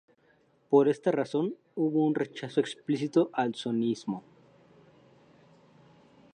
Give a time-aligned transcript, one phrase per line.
[0.71, 4.23] Por esta razón, hubo un rechazo explícito al sionismo.